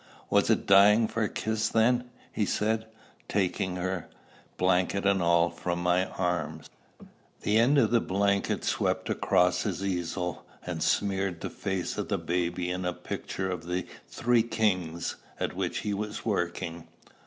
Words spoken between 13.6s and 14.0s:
the